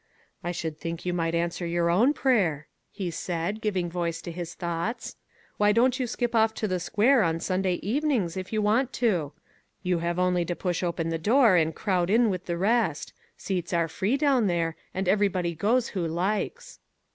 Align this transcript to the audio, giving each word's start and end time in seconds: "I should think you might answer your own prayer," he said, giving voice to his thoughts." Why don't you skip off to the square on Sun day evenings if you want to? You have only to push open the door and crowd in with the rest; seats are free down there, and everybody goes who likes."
"I 0.43 0.51
should 0.51 0.79
think 0.79 1.05
you 1.05 1.13
might 1.13 1.35
answer 1.35 1.63
your 1.63 1.91
own 1.91 2.13
prayer," 2.13 2.65
he 2.91 3.11
said, 3.11 3.61
giving 3.61 3.87
voice 3.87 4.19
to 4.23 4.31
his 4.31 4.55
thoughts." 4.55 5.15
Why 5.57 5.71
don't 5.71 5.99
you 5.99 6.07
skip 6.07 6.33
off 6.33 6.55
to 6.55 6.67
the 6.67 6.79
square 6.79 7.21
on 7.21 7.39
Sun 7.39 7.61
day 7.61 7.75
evenings 7.83 8.35
if 8.35 8.51
you 8.51 8.63
want 8.63 8.93
to? 8.93 9.33
You 9.83 9.99
have 9.99 10.17
only 10.17 10.43
to 10.45 10.55
push 10.55 10.81
open 10.81 11.09
the 11.09 11.19
door 11.19 11.55
and 11.55 11.75
crowd 11.75 12.09
in 12.09 12.31
with 12.31 12.47
the 12.47 12.57
rest; 12.57 13.13
seats 13.37 13.73
are 13.73 13.87
free 13.87 14.17
down 14.17 14.47
there, 14.47 14.75
and 14.91 15.07
everybody 15.07 15.53
goes 15.53 15.89
who 15.89 16.07
likes." 16.07 16.79